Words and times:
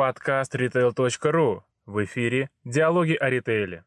Подкаст 0.00 0.54
retail.ru. 0.54 1.60
В 1.84 2.04
эфире 2.06 2.48
«Диалоги 2.64 3.12
о 3.12 3.28
ритейле». 3.28 3.84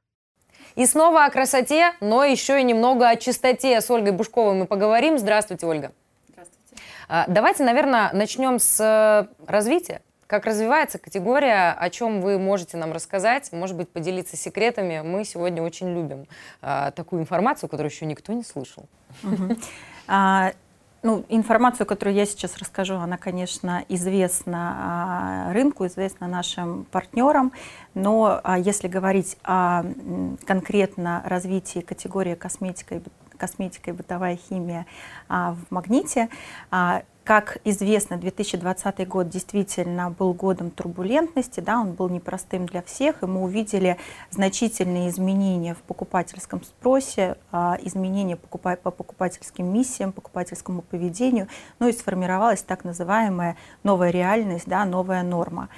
И 0.76 0.86
снова 0.86 1.26
о 1.26 1.31
красоте, 1.31 1.94
но 2.01 2.24
еще 2.24 2.62
и 2.62 2.63
немного 2.63 3.10
о 3.10 3.15
чистоте. 3.15 3.81
С 3.81 3.89
Ольгой 3.89 4.12
Бушковой 4.12 4.54
мы 4.54 4.68
поговорим. 4.68 5.18
Здравствуйте, 5.18 5.65
Ольга. 5.65 5.91
Здравствуйте. 6.29 6.84
А, 7.07 7.26
давайте, 7.28 7.63
наверное, 7.63 8.12
начнем 8.13 8.60
с 8.60 8.79
э, 8.79 9.26
развития. 9.47 10.03
Как 10.28 10.46
развивается 10.46 10.99
категория, 10.99 11.71
о 11.71 11.89
чем 11.89 12.21
вы 12.21 12.38
можете 12.38 12.78
нам 12.78 12.93
рассказать, 12.93 13.52
может 13.52 13.75
быть, 13.75 13.89
поделиться 13.89 14.38
секретами. 14.38 15.02
Мы 15.03 15.25
сегодня 15.25 15.63
очень 15.63 15.96
любим 15.96 16.27
а, 16.61 16.91
такую 16.91 17.23
информацию, 17.23 17.71
которую 17.71 17.91
еще 17.91 18.05
никто 18.05 18.34
не 18.34 18.43
слышал. 18.43 18.85
А, 20.05 20.52
ну, 21.04 21.26
информацию, 21.30 21.85
которую 21.85 22.16
я 22.16 22.26
сейчас 22.26 22.57
расскажу, 22.57 22.95
она, 22.95 23.17
конечно, 23.17 23.85
известна 23.89 24.75
а, 24.77 25.53
рынку, 25.53 25.85
известна 25.85 26.27
нашим 26.27 26.85
партнерам, 26.85 27.52
но 27.93 28.41
если 28.57 28.88
говорить 28.88 29.38
о 29.43 29.84
конкретно 30.45 31.21
развитии 31.26 31.79
категории 31.79 32.35
косметика 32.35 32.95
и 32.95 33.02
косметика 33.38 33.91
и 33.91 33.93
бытовая 33.93 34.38
химия 34.38 34.85
в 35.27 35.57
магните, 35.70 36.29
как 37.23 37.58
известно, 37.63 38.18
2020 38.18 39.08
год 39.08 39.30
действительно 39.30 40.09
был 40.09 40.34
годом 40.34 40.72
турбулентности, 40.72 41.62
да, 41.62 41.80
он 41.80 41.94
был 41.94 42.09
непростым 42.09 42.66
для 42.66 42.82
всех, 42.82 43.23
и 43.23 43.26
мы 43.26 43.44
увидели 43.44 43.98
значительные 44.30 45.09
изменения 45.09 45.73
в 45.73 45.82
покупательском 45.84 46.63
спросе, 46.63 47.38
а, 47.52 47.77
изменения 47.82 48.36
по 48.36 48.91
покупательским 48.91 49.72
миссиям, 49.72 50.12
покупательскому 50.12 50.82
поведению, 50.82 51.48
ну 51.80 51.88
и 51.88 51.94
сформировалась 51.94 52.62
так 52.62 52.84
называемая 52.84 53.55
новая 53.84 54.10
реальность, 54.10 54.68
да, 54.68 54.84
новая 54.84 55.24
норма. 55.24 55.70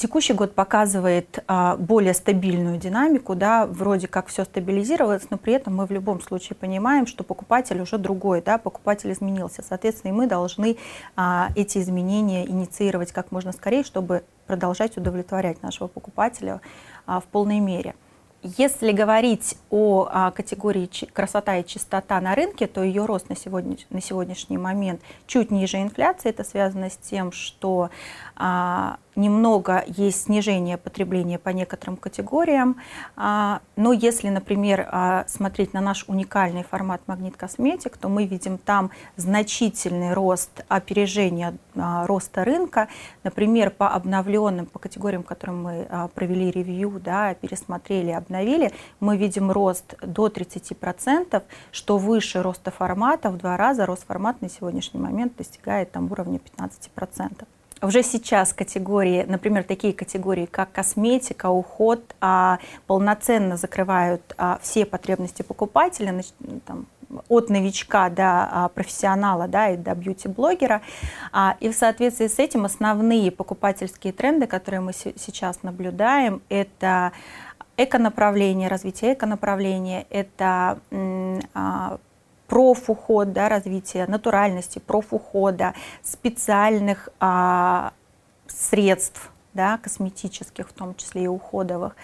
Текущий 0.00 0.32
год 0.32 0.54
показывает 0.54 1.44
а, 1.46 1.76
более 1.76 2.14
стабильную 2.14 2.78
динамику, 2.78 3.34
да, 3.34 3.66
вроде 3.66 4.08
как 4.08 4.28
все 4.28 4.46
стабилизировалось, 4.46 5.24
но 5.28 5.36
при 5.36 5.52
этом 5.52 5.76
мы 5.76 5.84
в 5.84 5.90
любом 5.90 6.22
случае 6.22 6.56
понимаем, 6.56 7.06
что 7.06 7.22
покупатель 7.22 7.78
уже 7.82 7.98
другой, 7.98 8.40
да, 8.40 8.56
покупатель 8.56 9.12
изменился. 9.12 9.62
Соответственно, 9.62 10.12
и 10.12 10.14
мы 10.14 10.26
должны 10.26 10.78
а, 11.16 11.50
эти 11.54 11.76
изменения 11.76 12.48
инициировать 12.48 13.12
как 13.12 13.30
можно 13.30 13.52
скорее, 13.52 13.84
чтобы 13.84 14.24
продолжать 14.46 14.96
удовлетворять 14.96 15.62
нашего 15.62 15.86
покупателя 15.86 16.62
а, 17.04 17.20
в 17.20 17.24
полной 17.24 17.60
мере. 17.60 17.94
Если 18.42 18.92
говорить 18.92 19.58
о 19.68 20.08
а, 20.10 20.30
категории 20.30 20.88
красота 21.12 21.58
и 21.58 21.66
чистота 21.66 22.18
на 22.22 22.34
рынке, 22.34 22.66
то 22.66 22.82
ее 22.82 23.04
рост 23.04 23.28
на, 23.28 23.36
сегодня, 23.36 23.76
на 23.90 24.00
сегодняшний 24.00 24.56
момент 24.56 25.02
чуть 25.26 25.50
ниже 25.50 25.76
инфляции. 25.82 26.30
Это 26.30 26.42
связано 26.42 26.88
с 26.88 26.96
тем, 26.96 27.32
что 27.32 27.90
а, 28.36 28.96
немного 29.20 29.84
есть 29.86 30.24
снижение 30.24 30.76
потребления 30.76 31.38
по 31.38 31.50
некоторым 31.50 31.96
категориям. 31.96 32.76
А, 33.16 33.60
но 33.76 33.92
если, 33.92 34.28
например, 34.30 34.88
а, 34.90 35.24
смотреть 35.28 35.72
на 35.74 35.80
наш 35.80 36.04
уникальный 36.08 36.64
формат 36.64 37.02
магнит 37.06 37.36
косметик, 37.36 37.96
то 37.96 38.08
мы 38.08 38.24
видим 38.24 38.58
там 38.58 38.90
значительный 39.16 40.14
рост 40.14 40.64
опережения 40.68 41.56
а, 41.76 42.06
роста 42.06 42.44
рынка. 42.44 42.88
Например, 43.22 43.70
по 43.70 43.90
обновленным, 43.90 44.66
по 44.66 44.78
категориям, 44.78 45.22
которым 45.22 45.62
мы 45.62 46.08
провели 46.14 46.50
ревью, 46.50 47.00
да, 47.04 47.34
пересмотрели, 47.34 48.10
обновили, 48.10 48.72
мы 48.98 49.16
видим 49.16 49.50
рост 49.50 49.94
до 50.02 50.28
30%, 50.28 51.42
что 51.70 51.98
выше 51.98 52.42
роста 52.42 52.70
формата 52.70 53.30
в 53.30 53.36
два 53.36 53.56
раза. 53.56 53.86
Рост 53.86 54.06
формата 54.06 54.38
на 54.40 54.48
сегодняшний 54.48 55.00
момент 55.00 55.36
достигает 55.36 55.92
там 55.92 56.10
уровня 56.10 56.38
15% 56.38 57.46
уже 57.82 58.02
сейчас 58.02 58.52
категории, 58.52 59.24
например, 59.26 59.64
такие 59.64 59.92
категории, 59.92 60.46
как 60.46 60.72
косметика, 60.72 61.48
уход, 61.48 62.14
а, 62.20 62.58
полноценно 62.86 63.56
закрывают 63.56 64.22
а, 64.36 64.58
все 64.62 64.84
потребности 64.84 65.42
покупателя, 65.42 66.22
там, 66.66 66.86
от 67.28 67.48
новичка 67.50 68.08
до 68.10 68.48
а, 68.50 68.68
профессионала 68.68 69.48
да, 69.48 69.70
и 69.70 69.76
до 69.76 69.94
бьюти-блогера. 69.94 70.82
А, 71.32 71.56
и 71.60 71.70
в 71.70 71.74
соответствии 71.74 72.26
с 72.26 72.38
этим 72.38 72.64
основные 72.64 73.30
покупательские 73.30 74.12
тренды, 74.12 74.46
которые 74.46 74.80
мы 74.80 74.92
сейчас 74.92 75.62
наблюдаем, 75.62 76.42
это 76.48 77.12
эко-направление, 77.76 78.68
развитие 78.68 79.14
эко-направления, 79.14 80.06
это 80.10 80.78
а, 81.54 81.98
профуход, 82.50 83.32
да, 83.32 83.48
развитие 83.48 84.06
натуральности, 84.06 84.80
профухода, 84.80 85.72
специальных 86.02 87.08
а, 87.20 87.92
средств, 88.48 89.30
да, 89.54 89.78
косметических, 89.78 90.68
в 90.68 90.72
том 90.72 90.96
числе 90.96 91.24
и 91.24 91.26
уходовых. 91.28 91.94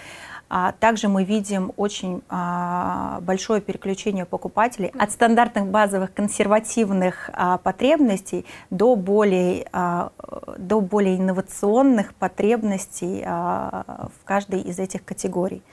А 0.49 0.71
также 0.79 1.09
мы 1.09 1.25
видим 1.25 1.73
очень 1.77 2.23
а, 2.29 3.19
большое 3.23 3.61
переключение 3.61 4.25
покупателей 4.25 4.93
от 4.97 5.11
стандартных 5.11 5.67
базовых 5.67 6.15
консервативных 6.15 7.29
а, 7.33 7.59
потребностей 7.59 8.47
до 8.71 8.95
более, 8.95 9.67
а, 9.73 10.13
до 10.57 10.81
более 10.81 11.17
инновационных 11.17 12.15
потребностей 12.15 13.25
а, 13.27 14.09
в 14.21 14.25
каждой 14.25 14.61
из 14.61 14.79
этих 14.79 15.05
категорий. 15.05 15.65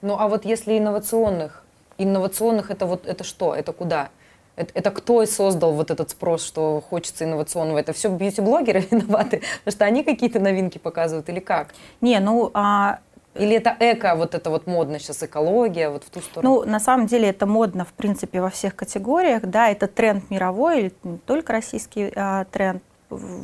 Ну 0.00 0.16
а 0.18 0.28
вот 0.28 0.46
если 0.46 0.78
инновационных, 0.78 1.63
Инновационных 1.98 2.70
это 2.70 2.86
вот 2.86 3.06
это 3.06 3.24
что? 3.24 3.54
Это 3.54 3.72
куда? 3.72 4.10
Это, 4.56 4.70
это 4.74 4.90
кто 4.90 5.24
создал 5.26 5.72
вот 5.72 5.90
этот 5.90 6.10
спрос, 6.10 6.44
что 6.44 6.80
хочется 6.88 7.24
инновационного? 7.24 7.78
Это 7.78 7.92
все 7.92 8.08
бьюти-блогеры 8.08 8.80
виноваты? 8.90 9.42
Потому 9.64 9.72
что 9.72 9.84
они 9.84 10.04
какие-то 10.04 10.38
новинки 10.40 10.78
показывают 10.78 11.28
или 11.28 11.40
как? 11.40 11.74
Не, 12.00 12.20
ну... 12.20 12.50
А... 12.54 13.00
Или 13.34 13.56
это 13.56 13.76
эко, 13.80 14.14
вот 14.14 14.36
это 14.36 14.48
вот 14.48 14.68
модно 14.68 15.00
сейчас, 15.00 15.24
экология, 15.24 15.88
вот 15.88 16.04
в 16.04 16.10
ту 16.10 16.20
сторону? 16.20 16.54
Ну, 16.62 16.70
на 16.70 16.78
самом 16.78 17.06
деле 17.06 17.30
это 17.30 17.46
модно, 17.46 17.84
в 17.84 17.92
принципе, 17.92 18.40
во 18.40 18.48
всех 18.48 18.76
категориях, 18.76 19.42
да, 19.42 19.70
это 19.70 19.88
тренд 19.88 20.30
мировой, 20.30 20.78
или 20.78 20.92
не 21.02 21.18
только 21.18 21.52
российский 21.52 22.12
а, 22.14 22.44
тренд, 22.44 22.80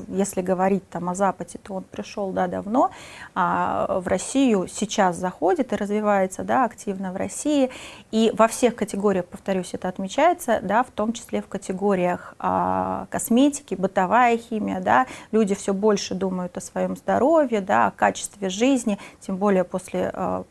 если 0.08 0.42
говорить 0.42 0.88
там 0.88 1.08
о 1.08 1.14
Западе, 1.14 1.58
то 1.62 1.74
он 1.74 1.84
пришел 1.84 2.30
да, 2.30 2.46
давно, 2.46 2.90
а 3.34 4.00
в 4.00 4.08
Россию 4.08 4.66
сейчас 4.68 5.16
заходит 5.16 5.72
и 5.72 5.76
развивается 5.76 6.42
да, 6.42 6.64
активно 6.64 7.12
в 7.12 7.16
России. 7.16 7.70
И 8.10 8.32
во 8.36 8.48
всех 8.48 8.74
категориях, 8.74 9.26
повторюсь, 9.26 9.74
это 9.74 9.88
отмечается, 9.88 10.60
да, 10.62 10.82
в 10.82 10.90
том 10.90 11.12
числе 11.12 11.42
в 11.42 11.48
категориях 11.48 12.34
а, 12.38 13.06
косметики, 13.10 13.74
бытовая 13.74 14.36
химия. 14.38 14.80
Да, 14.80 15.06
люди 15.32 15.54
все 15.54 15.74
больше 15.74 16.14
думают 16.14 16.56
о 16.56 16.60
своем 16.60 16.96
здоровье, 16.96 17.60
да, 17.60 17.86
о 17.86 17.90
качестве 17.90 18.48
жизни, 18.48 18.98
тем 19.20 19.36
более 19.36 19.64
после 19.64 20.10
а, 20.12 20.44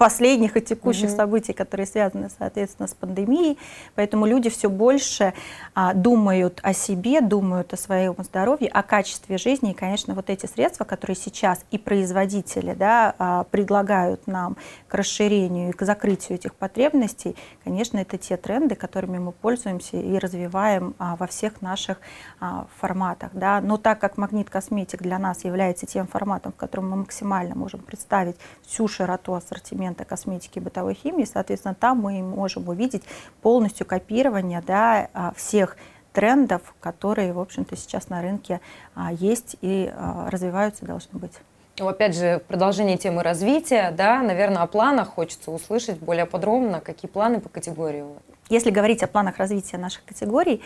последних 0.00 0.56
и 0.56 0.62
текущих 0.62 1.10
mm-hmm. 1.10 1.16
событий, 1.16 1.52
которые 1.52 1.86
связаны, 1.86 2.30
соответственно, 2.38 2.88
с 2.88 2.94
пандемией. 2.94 3.58
Поэтому 3.96 4.24
люди 4.24 4.48
все 4.48 4.70
больше 4.70 5.34
а, 5.74 5.92
думают 5.92 6.58
о 6.62 6.72
себе, 6.72 7.20
думают 7.20 7.74
о 7.74 7.76
своем 7.76 8.14
здоровье, 8.20 8.70
о 8.70 8.82
качестве 8.82 9.36
жизни. 9.36 9.72
И, 9.72 9.74
конечно, 9.74 10.14
вот 10.14 10.30
эти 10.30 10.46
средства, 10.46 10.84
которые 10.84 11.16
сейчас 11.16 11.66
и 11.70 11.76
производители 11.76 12.72
да, 12.72 13.14
а, 13.18 13.44
предлагают 13.44 14.26
нам 14.26 14.56
к 14.88 14.94
расширению 14.94 15.68
и 15.68 15.72
к 15.72 15.82
закрытию 15.82 16.38
этих 16.38 16.54
потребностей, 16.54 17.36
конечно, 17.62 17.98
это 17.98 18.16
те 18.16 18.38
тренды, 18.38 18.76
которыми 18.76 19.18
мы 19.18 19.32
пользуемся 19.32 19.98
и 19.98 20.16
развиваем 20.16 20.94
а, 20.98 21.16
во 21.16 21.26
всех 21.26 21.60
наших 21.60 21.98
а, 22.40 22.66
форматах. 22.78 23.32
Да. 23.34 23.60
Но 23.60 23.76
так 23.76 23.98
как 23.98 24.16
магнит 24.16 24.48
косметик 24.48 25.02
для 25.02 25.18
нас 25.18 25.44
является 25.44 25.84
тем 25.84 26.06
форматом, 26.06 26.52
в 26.52 26.56
котором 26.56 26.88
мы 26.88 26.96
максимально 26.96 27.54
можем 27.54 27.80
представить 27.80 28.36
всю 28.66 28.88
широту 28.88 29.34
ассортимента, 29.34 29.89
сегмента 29.90 30.04
косметики 30.04 30.58
и 30.58 30.60
бытовой 30.60 30.94
химии, 30.94 31.24
соответственно, 31.24 31.74
там 31.74 31.98
мы 31.98 32.22
можем 32.22 32.68
увидеть 32.68 33.02
полностью 33.42 33.86
копирование 33.86 34.62
да, 34.66 35.08
а, 35.12 35.32
всех 35.36 35.76
трендов, 36.12 36.62
которые, 36.80 37.32
в 37.32 37.38
общем-то, 37.38 37.76
сейчас 37.76 38.08
на 38.08 38.22
рынке 38.22 38.60
а, 38.94 39.12
есть 39.12 39.56
и 39.62 39.90
а, 39.92 40.28
развиваются 40.30 40.84
должны 40.84 41.18
быть. 41.18 41.32
Ну, 41.78 41.88
опять 41.88 42.16
же, 42.16 42.42
продолжение 42.46 42.98
темы 42.98 43.22
развития, 43.22 43.92
да, 43.96 44.22
наверное, 44.22 44.62
о 44.62 44.66
планах 44.66 45.08
хочется 45.08 45.50
услышать 45.50 45.98
более 45.98 46.26
подробно, 46.26 46.80
какие 46.80 47.10
планы 47.10 47.40
по 47.40 47.48
категории. 47.48 48.04
Если 48.50 48.70
говорить 48.70 49.02
о 49.02 49.06
планах 49.06 49.38
развития 49.38 49.78
наших 49.78 50.04
категорий, 50.04 50.60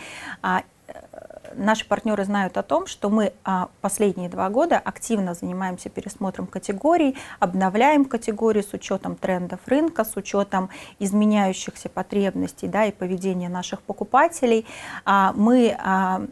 наши 1.57 1.87
партнеры 1.87 2.25
знают 2.25 2.57
о 2.57 2.63
том, 2.63 2.87
что 2.87 3.09
мы 3.09 3.33
а, 3.43 3.69
последние 3.81 4.29
два 4.29 4.49
года 4.49 4.77
активно 4.77 5.33
занимаемся 5.33 5.89
пересмотром 5.89 6.47
категорий, 6.47 7.15
обновляем 7.39 8.05
категории 8.05 8.61
с 8.61 8.73
учетом 8.73 9.15
трендов 9.15 9.59
рынка, 9.65 10.03
с 10.03 10.15
учетом 10.15 10.69
изменяющихся 10.99 11.89
потребностей 11.89 12.67
да, 12.67 12.85
и 12.85 12.91
поведения 12.91 13.49
наших 13.49 13.81
покупателей. 13.81 14.65
А, 15.05 15.33
мы 15.35 15.75
а, 15.79 16.25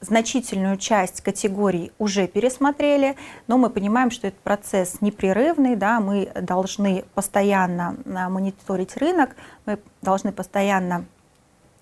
значительную 0.00 0.76
часть 0.76 1.20
категорий 1.20 1.92
уже 1.98 2.26
пересмотрели, 2.26 3.16
но 3.46 3.58
мы 3.58 3.70
понимаем, 3.70 4.10
что 4.10 4.28
этот 4.28 4.40
процесс 4.40 5.00
непрерывный, 5.00 5.76
да, 5.76 6.00
мы 6.00 6.30
должны 6.40 7.04
постоянно 7.14 7.96
мониторить 8.04 8.96
рынок, 8.96 9.36
мы 9.66 9.78
должны 10.02 10.32
постоянно 10.32 11.06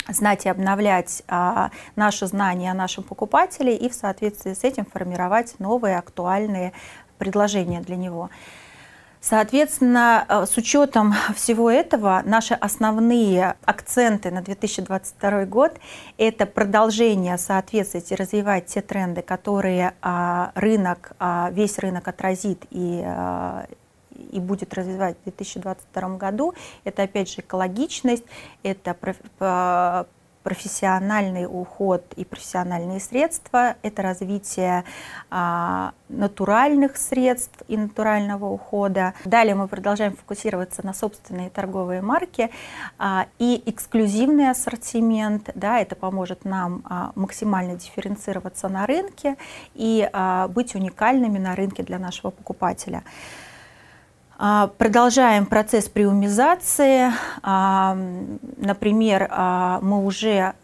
знать 0.09 0.47
и 0.47 0.49
обновлять 0.49 1.23
а, 1.29 1.71
наши 1.97 2.27
знания 2.27 2.71
о 2.71 2.75
нашем 2.75 3.05
покупателе 3.05 3.77
и 3.77 3.89
в 3.89 3.95
соответствии 3.95 4.55
с 4.55 4.65
этим 4.65 4.85
формировать 4.85 5.59
новые 5.59 5.99
актуальные 5.99 6.73
предложения 7.19 7.81
для 7.81 7.97
него. 7.97 8.31
Соответственно, 9.25 10.27
э, 10.29 10.47
с 10.47 10.57
учетом 10.57 11.15
всего 11.37 11.71
этого, 11.71 12.23
наши 12.25 12.55
основные 12.55 13.55
акценты 13.65 14.33
на 14.33 14.43
2022 14.43 15.45
год– 15.47 15.79
это 16.19 16.45
продолжение 16.45 17.39
соответствовать 17.39 18.11
и 18.11 18.17
развивать 18.17 18.67
те 18.67 18.81
тренды, 18.81 19.23
которые 19.23 19.95
а, 20.03 20.51
рынок, 20.57 21.13
а, 21.21 21.51
весь 21.53 21.79
рынок 21.79 22.09
отразит 22.09 22.65
и 22.71 23.01
а, 23.07 23.67
и 24.33 24.41
будет 24.41 24.75
развивать 24.75 25.17
в 25.21 25.25
2022 25.25 26.17
году. 26.17 26.55
Это, 26.85 27.05
опять 27.05 27.31
же, 27.31 27.41
экологичность, 27.41 28.25
это 28.63 28.95
профессиональный 30.43 31.47
уход 31.47 32.05
и 32.17 32.25
профессиональные 32.25 33.01
средства, 33.01 33.77
это 33.83 34.03
развитие 34.03 34.85
а, 35.31 35.93
натуральных 36.09 36.97
средств 36.97 37.63
и 37.69 37.77
натурального 37.77 38.47
ухода. 38.47 39.15
Далее 39.25 39.55
мы 39.55 39.69
продолжаем 39.69 40.17
фокусироваться 40.17 40.85
на 40.85 40.95
собственные 40.95 41.51
торговые 41.51 42.03
марки 42.03 42.51
а, 42.99 43.27
и 43.39 43.63
эксклюзивный 43.67 44.51
ассортимент. 44.51 45.51
Да, 45.55 45.79
это 45.79 45.97
поможет 45.97 46.45
нам 46.45 46.83
а, 46.85 47.13
максимально 47.15 47.77
дифференцироваться 47.77 48.69
на 48.69 48.87
рынке 48.87 49.37
и 49.75 50.09
а, 50.13 50.49
быть 50.49 50.75
уникальными 50.75 51.39
на 51.39 51.55
рынке 51.55 51.83
для 51.83 51.99
нашего 51.99 52.31
покупателя. 52.31 53.05
А, 54.45 54.67
продолжаем 54.77 55.47
процесс 55.47 55.89
приумизации. 55.89 57.13
А, 57.45 57.97
например, 58.57 59.29
а, 59.31 59.79
мы 59.83 60.05
уже 60.05 60.55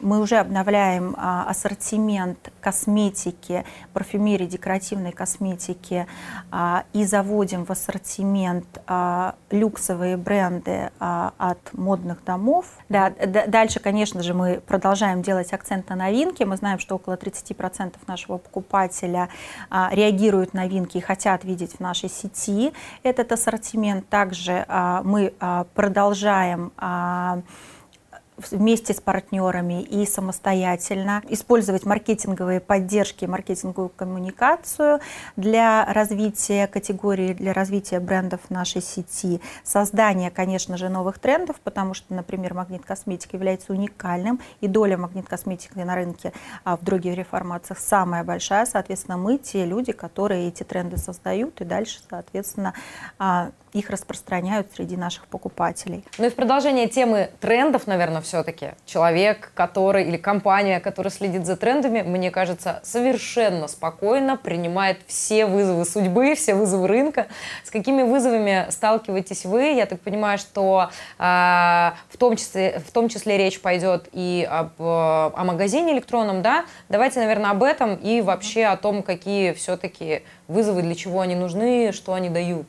мы 0.00 0.20
уже 0.20 0.36
обновляем 0.36 1.14
а, 1.18 1.44
ассортимент 1.48 2.52
косметики, 2.60 3.64
парфюмерии, 3.92 4.46
декоративной 4.46 5.12
косметики 5.12 6.06
а, 6.50 6.84
и 6.92 7.04
заводим 7.04 7.64
в 7.64 7.70
ассортимент 7.70 8.66
а, 8.86 9.34
люксовые 9.50 10.16
бренды 10.16 10.90
а, 10.98 11.34
от 11.38 11.72
модных 11.74 12.24
домов. 12.24 12.66
Да, 12.88 13.10
дальше, 13.10 13.80
конечно 13.80 14.22
же, 14.22 14.32
мы 14.32 14.62
продолжаем 14.66 15.22
делать 15.22 15.52
акцент 15.52 15.88
на 15.90 15.96
новинки. 15.96 16.42
Мы 16.44 16.56
знаем, 16.56 16.78
что 16.78 16.94
около 16.94 17.14
30% 17.14 17.94
нашего 18.06 18.38
покупателя 18.38 19.28
а, 19.68 19.90
реагируют 19.92 20.54
на 20.54 20.62
новинки 20.62 20.98
и 20.98 21.00
хотят 21.00 21.44
видеть 21.44 21.76
в 21.76 21.80
нашей 21.80 22.08
сети 22.08 22.72
этот 23.02 23.32
ассортимент. 23.32 24.08
Также 24.08 24.64
а, 24.68 25.02
мы 25.02 25.34
а, 25.40 25.66
продолжаем 25.74 26.72
а, 26.76 27.42
вместе 28.50 28.94
с 28.94 29.00
партнерами 29.00 29.82
и 29.82 30.06
самостоятельно, 30.06 31.22
использовать 31.28 31.84
маркетинговые 31.84 32.60
поддержки, 32.60 33.24
маркетинговую 33.24 33.90
коммуникацию 33.90 35.00
для 35.36 35.84
развития 35.92 36.66
категории, 36.66 37.32
для 37.32 37.52
развития 37.52 38.00
брендов 38.00 38.40
нашей 38.50 38.82
сети, 38.82 39.40
создание, 39.64 40.30
конечно 40.30 40.76
же, 40.76 40.88
новых 40.88 41.18
трендов, 41.18 41.56
потому 41.62 41.94
что, 41.94 42.14
например, 42.14 42.54
магнит 42.54 42.84
косметика 42.84 43.36
является 43.36 43.72
уникальным, 43.72 44.40
и 44.60 44.68
доля 44.68 44.96
магнит 44.96 45.28
косметики 45.28 45.78
на 45.78 45.94
рынке 45.94 46.32
а 46.64 46.76
в 46.76 46.84
других 46.84 47.16
реформациях 47.16 47.78
самая 47.78 48.24
большая, 48.24 48.66
соответственно, 48.66 49.16
мы 49.16 49.38
те 49.38 49.64
люди, 49.64 49.92
которые 49.92 50.48
эти 50.48 50.62
тренды 50.62 50.96
создают, 50.96 51.60
и 51.60 51.64
дальше, 51.64 52.00
соответственно, 52.08 52.74
а, 53.18 53.50
их 53.72 53.90
распространяют 53.90 54.68
среди 54.74 54.96
наших 54.96 55.26
покупателей. 55.26 56.04
Ну 56.18 56.26
и 56.26 56.30
в 56.30 56.34
продолжение 56.34 56.88
темы 56.88 57.30
трендов, 57.40 57.86
наверное, 57.86 58.20
все-таки 58.20 58.72
человек, 58.84 59.52
который 59.54 60.04
или 60.04 60.16
компания, 60.16 60.80
которая 60.80 61.10
следит 61.10 61.46
за 61.46 61.56
трендами, 61.56 62.02
мне 62.02 62.30
кажется, 62.30 62.80
совершенно 62.82 63.68
спокойно 63.68 64.36
принимает 64.36 65.00
все 65.06 65.46
вызовы 65.46 65.84
судьбы, 65.84 66.34
все 66.34 66.54
вызовы 66.54 66.86
рынка. 66.86 67.28
С 67.64 67.70
какими 67.70 68.02
вызовами 68.02 68.66
сталкиваетесь 68.70 69.44
вы? 69.44 69.72
Я 69.72 69.86
так 69.86 70.00
понимаю, 70.00 70.38
что 70.38 70.90
э, 71.18 71.22
в, 71.22 72.16
том 72.18 72.36
числе, 72.36 72.82
в 72.86 72.92
том 72.92 73.08
числе 73.08 73.38
речь 73.38 73.60
пойдет 73.60 74.08
и 74.12 74.46
об, 74.50 74.72
э, 74.78 74.84
о 74.84 75.44
магазине 75.44 75.92
электронном, 75.94 76.42
да? 76.42 76.66
Давайте, 76.88 77.20
наверное, 77.20 77.50
об 77.50 77.62
этом 77.62 77.94
и 77.94 78.20
вообще 78.20 78.64
о 78.66 78.76
том, 78.76 79.02
какие 79.02 79.52
все-таки 79.52 80.22
вызовы, 80.48 80.82
для 80.82 80.94
чего 80.94 81.20
они 81.20 81.34
нужны, 81.34 81.92
что 81.92 82.12
они 82.12 82.28
дают. 82.28 82.66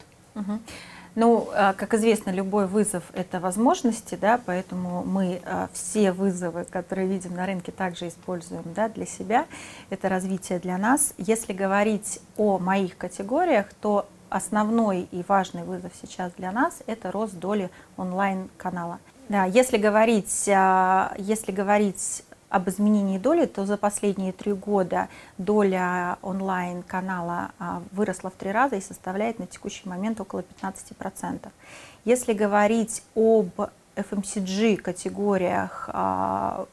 Ну, 1.16 1.50
а, 1.54 1.74
как 1.74 1.94
известно, 1.94 2.32
любой 2.32 2.66
вызов– 2.66 3.04
это 3.14 3.40
возможности, 3.40 4.16
да, 4.16 4.40
поэтому 4.44 5.04
мы 5.04 5.42
а, 5.46 5.70
все 5.72 6.12
вызовы, 6.12 6.66
которые 6.66 7.08
видим 7.08 7.36
на 7.36 7.46
рынке, 7.46 7.72
также 7.72 8.08
используем 8.08 8.64
да, 8.76 8.90
для 8.90 9.06
себя. 9.06 9.46
Это 9.92 10.10
развитие 10.10 10.58
для 10.58 10.80
нас. 10.80 11.14
Если 11.20 11.54
говорить 11.54 12.20
о 12.36 12.58
моих 12.58 12.98
категориях, 12.98 13.68
то 13.80 14.08
основной 14.30 15.02
и 15.12 15.24
важный 15.28 15.64
вызов 15.64 15.92
сейчас 16.02 16.32
для 16.36 16.52
нас– 16.52 16.80
это 16.88 17.12
рост 17.12 17.36
доли 17.36 17.70
онлайн-канала. 17.96 18.98
Да, 19.30 19.46
если 19.46 19.78
говорить, 19.78 20.50
а, 20.50 21.14
если 21.20 21.52
говорить 21.52 22.24
об 22.54 22.70
изменении 22.70 23.18
доли, 23.18 23.48
то 23.48 23.66
за 23.66 23.78
последние 23.78 24.32
три 24.32 24.54
года 24.54 25.10
доля 25.40 26.20
онлайн-канала 26.22 27.50
а, 27.58 27.82
выросла 27.92 28.30
в 28.30 28.34
три 28.34 28.52
раза 28.52 28.76
и 28.76 28.82
составляет 28.82 29.40
на 29.40 29.48
текущий 29.48 29.90
момент 29.90 30.22
около 30.22 30.44
15%. 30.62 31.48
Если 32.06 32.34
говорить 32.34 33.04
об 33.16 33.60
FMCG 33.96 34.78
категориях 34.78 35.90
а, 35.92 36.68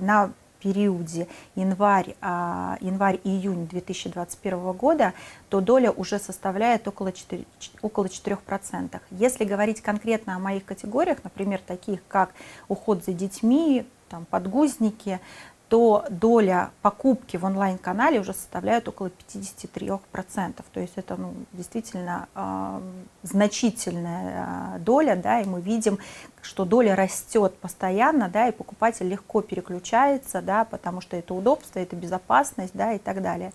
на 0.00 0.30
периоде 0.60 1.26
январь, 1.56 2.14
а, 2.20 2.78
январь-июнь 2.80 3.66
2021 3.66 4.72
года, 4.72 5.12
то 5.48 5.60
доля 5.60 5.90
уже 5.90 6.20
составляет 6.20 6.86
около 6.86 7.08
4%. 7.08 7.44
Около 7.82 8.04
4%. 8.06 9.00
Если 9.10 9.44
говорить 9.44 9.80
конкретно 9.80 10.36
о 10.36 10.38
моих 10.38 10.64
категориях, 10.64 11.18
например, 11.24 11.60
таких 11.66 12.00
как 12.06 12.30
уход 12.68 13.04
за 13.04 13.12
детьми, 13.12 13.86
там, 14.08 14.24
подгузники, 14.24 15.20
то 15.68 16.04
доля 16.10 16.70
покупки 16.80 17.36
в 17.36 17.44
онлайн-канале 17.44 18.20
уже 18.20 18.32
составляет 18.32 18.86
около 18.86 19.08
53%. 19.08 20.64
То 20.72 20.80
есть 20.80 20.92
это 20.96 21.16
ну, 21.16 21.34
действительно 21.52 22.28
э, 22.36 22.80
значительная 23.24 24.78
доля, 24.78 25.16
да, 25.16 25.40
и 25.40 25.44
мы 25.44 25.60
видим, 25.60 25.98
что 26.40 26.64
доля 26.64 26.94
растет 26.94 27.58
постоянно, 27.58 28.28
да, 28.28 28.48
и 28.48 28.52
покупатель 28.52 29.08
легко 29.08 29.42
переключается, 29.42 30.40
да, 30.40 30.64
потому 30.64 31.00
что 31.00 31.16
это 31.16 31.34
удобство, 31.34 31.80
это 31.80 31.96
безопасность, 31.96 32.72
да, 32.74 32.92
и 32.92 32.98
так 32.98 33.20
далее. 33.20 33.52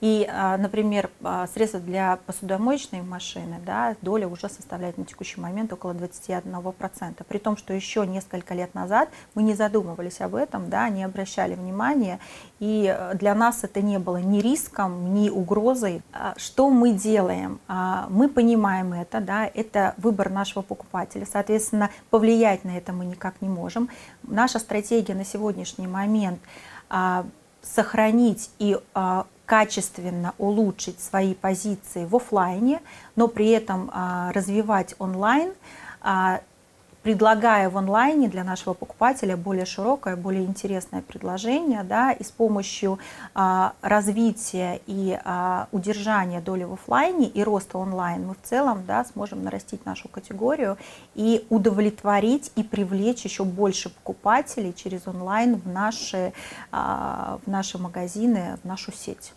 И, 0.00 0.26
а, 0.30 0.56
например, 0.56 1.10
а, 1.22 1.46
средства 1.46 1.78
для 1.78 2.18
посудомоечной 2.26 3.02
машины, 3.02 3.60
да, 3.64 3.96
доля 4.00 4.28
уже 4.28 4.48
составляет 4.48 4.96
на 4.96 5.04
текущий 5.04 5.40
момент 5.40 5.72
около 5.72 5.92
21%. 5.92 7.22
При 7.28 7.38
том, 7.38 7.56
что 7.56 7.74
еще 7.74 8.06
несколько 8.06 8.54
лет 8.54 8.74
назад 8.74 9.10
мы 9.34 9.42
не 9.42 9.54
задумывались 9.54 10.20
об 10.20 10.34
этом, 10.34 10.70
да, 10.70 10.88
не 10.88 11.04
обращали 11.04 11.54
внимания, 11.54 12.18
и 12.60 12.94
э, 12.96 13.14
для 13.14 13.34
нас 13.34 13.62
это 13.62 13.82
не 13.82 13.98
было 13.98 14.16
ни 14.16 14.40
риском, 14.40 15.12
ни 15.12 15.28
угрозой. 15.28 16.02
А, 16.12 16.34
что 16.36 16.70
мы 16.70 16.92
делаем? 16.92 17.60
Мы 18.08 18.28
понимаем 18.28 18.92
это, 18.92 19.20
да, 19.20 19.50
это 19.52 19.94
выбор 19.98 20.30
нашего 20.30 20.62
покупателя. 20.62 21.26
Соответственно, 21.30 21.90
повлиять 22.10 22.64
на 22.64 22.76
это 22.76 22.92
мы 22.92 23.04
никак 23.04 23.40
не 23.40 23.48
можем. 23.48 23.88
Наша 24.22 24.58
стратегия 24.58 25.14
на 25.14 25.24
сегодняшний 25.24 25.86
момент 25.86 26.40
сохранить 27.62 28.50
и 28.58 28.78
качественно 29.50 30.32
улучшить 30.38 31.00
свои 31.00 31.34
позиции 31.34 32.04
в 32.04 32.14
офлайне, 32.14 32.80
но 33.16 33.26
при 33.26 33.48
этом 33.48 33.90
а, 33.92 34.30
развивать 34.30 34.94
онлайн, 35.00 35.52
а, 36.02 36.40
предлагая 37.02 37.68
в 37.68 37.76
онлайне 37.76 38.28
для 38.28 38.44
нашего 38.44 38.74
покупателя 38.74 39.36
более 39.36 39.66
широкое, 39.66 40.14
более 40.14 40.44
интересное 40.44 41.02
предложение, 41.02 41.82
да, 41.82 42.12
и 42.12 42.22
с 42.22 42.30
помощью 42.30 43.00
а, 43.34 43.72
развития 43.82 44.80
и 44.86 45.18
удержания 45.72 46.40
доли 46.40 46.62
в 46.62 46.74
офлайне 46.74 47.26
и 47.26 47.42
роста 47.42 47.78
онлайн 47.78 48.28
мы 48.28 48.34
в 48.34 48.42
целом 48.48 48.84
да, 48.86 49.04
сможем 49.04 49.42
нарастить 49.42 49.84
нашу 49.84 50.08
категорию 50.08 50.78
и 51.16 51.44
удовлетворить 51.50 52.52
и 52.54 52.62
привлечь 52.62 53.24
еще 53.24 53.42
больше 53.42 53.88
покупателей 53.88 54.72
через 54.72 55.08
онлайн 55.08 55.56
в 55.56 55.66
наши, 55.66 56.32
в 56.70 57.42
наши 57.46 57.78
магазины, 57.78 58.56
в 58.62 58.64
нашу 58.64 58.92
сеть. 58.92 59.32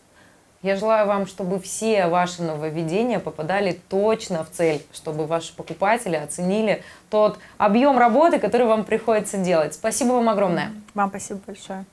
Я 0.64 0.78
желаю 0.78 1.08
вам, 1.08 1.28
чтобы 1.28 1.60
все 1.60 2.08
ваши 2.08 2.42
нововведения 2.42 3.20
попадали 3.20 3.80
точно 3.90 4.46
в 4.46 4.50
цель, 4.50 4.82
чтобы 4.94 5.28
ваши 5.28 5.54
покупатели 5.54 6.16
оценили 6.16 6.82
тот 7.10 7.38
объем 7.58 7.98
работы, 7.98 8.40
который 8.40 8.66
вам 8.66 8.86
приходится 8.86 9.38
делать. 9.38 9.74
Спасибо 9.74 10.14
вам 10.14 10.30
огромное. 10.30 10.72
Вам 10.94 11.10
спасибо 11.10 11.42
большое. 11.46 11.86